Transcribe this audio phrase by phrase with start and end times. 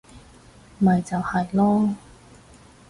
[0.79, 1.93] 咪就係囉